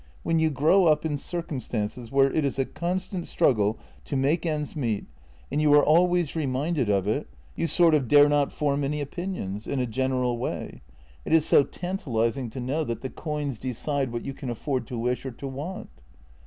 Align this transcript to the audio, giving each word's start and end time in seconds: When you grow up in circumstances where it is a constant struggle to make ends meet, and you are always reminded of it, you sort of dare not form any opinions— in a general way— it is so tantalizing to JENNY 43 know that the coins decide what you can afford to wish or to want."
When 0.23 0.39
you 0.39 0.49
grow 0.49 0.87
up 0.87 1.05
in 1.05 1.15
circumstances 1.15 2.11
where 2.11 2.33
it 2.33 2.43
is 2.43 2.57
a 2.57 2.65
constant 2.65 3.27
struggle 3.27 3.77
to 4.05 4.15
make 4.15 4.47
ends 4.47 4.75
meet, 4.75 5.05
and 5.51 5.61
you 5.61 5.71
are 5.75 5.85
always 5.85 6.35
reminded 6.35 6.89
of 6.89 7.05
it, 7.07 7.27
you 7.55 7.67
sort 7.67 7.93
of 7.93 8.07
dare 8.07 8.27
not 8.27 8.51
form 8.51 8.83
any 8.83 8.99
opinions— 8.99 9.67
in 9.67 9.79
a 9.79 9.85
general 9.85 10.39
way— 10.39 10.81
it 11.23 11.33
is 11.33 11.45
so 11.45 11.63
tantalizing 11.63 12.49
to 12.49 12.59
JENNY 12.59 12.71
43 12.73 12.75
know 12.79 12.83
that 12.83 13.01
the 13.01 13.11
coins 13.11 13.59
decide 13.59 14.11
what 14.11 14.25
you 14.25 14.33
can 14.33 14.49
afford 14.49 14.87
to 14.87 14.97
wish 14.97 15.23
or 15.23 15.29
to 15.33 15.47
want." 15.47 15.91